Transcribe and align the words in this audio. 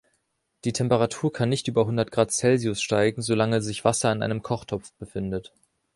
Die 0.63 0.73
Temperatur 0.73 1.31
kann 1.31 1.49
nicht 1.49 1.67
über 1.67 1.85
hundert 1.85 2.09
Grad 2.09 2.31
Celsius 2.31 2.81
steigen, 2.81 3.21
solange 3.21 3.61
sich 3.61 3.85
Wasser 3.85 4.11
in 4.11 4.23
einem 4.23 4.41
Kochtopf 4.41 4.91
befindet. 4.93 5.53